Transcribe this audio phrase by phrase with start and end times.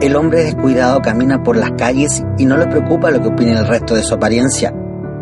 [0.00, 3.66] El hombre descuidado camina por las calles y no le preocupa lo que opine el
[3.66, 4.74] resto de su apariencia.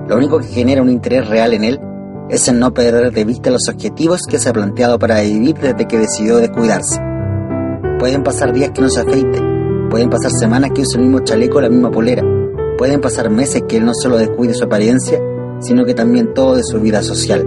[0.08, 1.80] Lo único que genera un interés real en él
[2.30, 5.86] es el no perder de vista los objetivos que se ha planteado para vivir desde
[5.86, 7.00] que decidió descuidarse.
[7.98, 9.40] Pueden pasar días que no se afeite,
[9.90, 12.24] pueden pasar semanas que use el mismo chaleco o la misma polera,
[12.78, 15.20] pueden pasar meses que él no solo descuide su apariencia,
[15.60, 17.46] sino que también todo de su vida social.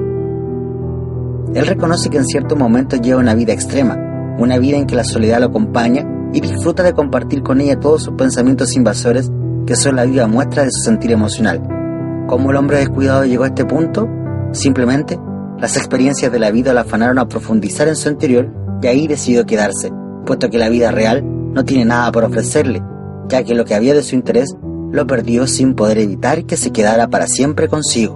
[1.56, 3.98] Él reconoce que en ciertos momentos lleva una vida extrema,
[4.38, 8.04] una vida en que la soledad lo acompaña y disfruta de compartir con ella todos
[8.04, 9.32] sus pensamientos invasores
[9.66, 11.66] que son la viva muestra de su sentir emocional.
[12.28, 14.06] ¿Cómo el hombre descuidado llegó a este punto?
[14.52, 15.18] Simplemente,
[15.60, 19.46] las experiencias de la vida lo afanaron a profundizar en su interior y ahí decidió
[19.46, 19.94] quedarse,
[20.26, 22.84] puesto que la vida real no tiene nada por ofrecerle,
[23.30, 24.58] ya que lo que había de su interés
[24.92, 28.16] lo perdió sin poder evitar que se quedara para siempre consigo.